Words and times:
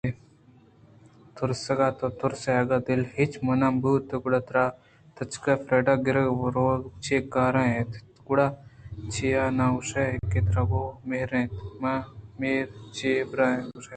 تُرسگ 1.35 1.79
ءَ 1.87 1.97
تو 1.99 2.07
تُرسےاگاں 2.19 2.83
دل 2.87 3.01
ءَ 3.07 3.11
ہچ 3.15 3.33
مان 3.45 3.61
مہ 3.73 3.79
بوتیں 3.81 4.19
گڑا 4.23 4.39
ترا 4.47 4.65
تچک 5.15 5.45
ءَ 5.51 5.63
فریڈا 5.65 5.93
ءِ 5.97 6.01
کِرّا 6.03 6.21
روگ 6.57 6.81
ءَ 6.87 6.93
چے 7.03 7.15
کار 7.33 7.53
اَت؟ 7.61 7.91
گڑا 8.27 8.47
چیا 9.13 9.43
نہ 9.57 9.65
گوٛشئے 9.73 10.09
کہ 10.31 10.39
ترا 10.49 10.61
گو 10.69 10.83
ں 10.89 10.91
آئی 10.91 10.99
ءَ 10.99 11.07
مہر 11.09 11.31
اِنت؟ 11.37 11.51
مہر 12.41 12.65
؟جیریمیاءَگوٛشت 12.69 13.89